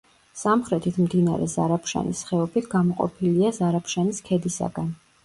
სამხრეთით 0.43 0.95
მდინარე 1.01 1.49
ზარაფშანის 1.55 2.21
ხეობით 2.29 2.71
გამოყოფილია 2.71 3.53
ზარაფშანის 3.59 4.23
ქედისაგან. 4.31 4.91